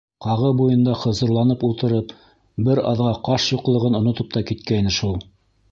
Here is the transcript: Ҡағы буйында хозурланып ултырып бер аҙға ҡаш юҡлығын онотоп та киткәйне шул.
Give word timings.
Ҡағы 0.25 0.47
буйында 0.61 0.95
хозурланып 1.01 1.65
ултырып 1.67 2.15
бер 2.69 2.83
аҙға 2.93 3.13
ҡаш 3.29 3.47
юҡлығын 3.57 4.01
онотоп 4.01 4.35
та 4.37 4.47
киткәйне 4.51 4.99
шул. 5.01 5.19